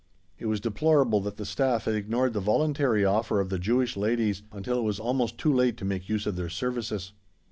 It 0.39 0.47
was 0.47 0.59
deplorable 0.59 1.21
that 1.21 1.37
the 1.37 1.45
Staff 1.45 1.85
had 1.85 1.93
ignored 1.93 2.33
the 2.33 2.39
voluntary 2.39 3.05
offer 3.05 3.39
of 3.39 3.49
the 3.49 3.59
Jewish 3.59 3.95
ladies 3.95 4.41
until 4.51 4.79
it 4.79 4.83
was 4.83 4.99
almost 4.99 5.37
too 5.37 5.53
late 5.53 5.77
to 5.77 5.85
make 5.85 6.09
use 6.09 6.25
of 6.25 6.35
their 6.35 6.49
services. 6.49 7.13